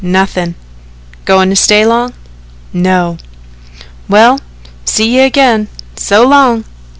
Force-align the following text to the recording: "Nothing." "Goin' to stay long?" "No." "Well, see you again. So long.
"Nothing." 0.03 0.55
"Goin' 1.25 1.51
to 1.51 1.55
stay 1.55 1.85
long?" 1.85 2.13
"No." 2.73 3.19
"Well, 4.09 4.39
see 4.83 5.15
you 5.15 5.21
again. 5.25 5.67
So 5.95 6.25
long. 6.27 6.63